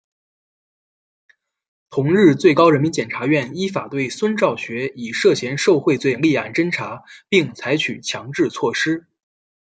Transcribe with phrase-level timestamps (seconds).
[1.91, 9.05] 同日最高人民检察院依法对孙兆学以涉嫌受贿罪立案侦查并采取强制措施。